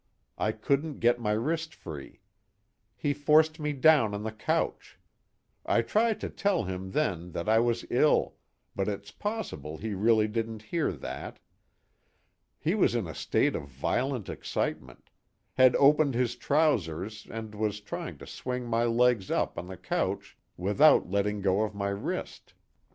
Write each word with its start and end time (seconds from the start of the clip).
I 0.39 0.51
couldn't 0.51 0.97
get 0.99 1.19
my 1.21 1.33
wrist 1.33 1.75
free. 1.75 2.21
He 2.95 3.13
forced 3.13 3.59
me 3.59 3.71
down 3.71 4.15
on 4.15 4.23
the 4.23 4.31
couch. 4.31 4.97
I 5.63 5.83
tried 5.83 6.19
to 6.21 6.29
tell 6.31 6.63
him 6.63 6.89
then 6.93 7.33
that 7.33 7.47
I 7.47 7.59
was 7.59 7.85
ill, 7.91 8.33
but 8.75 8.87
it's 8.87 9.11
possible 9.11 9.77
he 9.77 9.93
really 9.93 10.27
didn't 10.27 10.63
hear 10.73 10.91
that. 10.91 11.37
He 12.59 12.73
was 12.73 12.95
in 12.95 13.05
a 13.05 13.13
state 13.13 13.55
of 13.55 13.67
violent 13.67 14.27
excitement 14.27 15.11
had 15.53 15.75
opened 15.75 16.15
his 16.15 16.35
trousers 16.35 17.27
and 17.29 17.53
was 17.53 17.79
trying 17.79 18.17
to 18.17 18.25
swing 18.25 18.65
my 18.65 18.85
legs 18.85 19.29
up 19.29 19.55
on 19.55 19.67
the 19.67 19.77
couch 19.77 20.35
without 20.57 21.11
letting 21.11 21.41
go 21.41 21.69
my 21.73 21.89
wrist. 21.89 22.55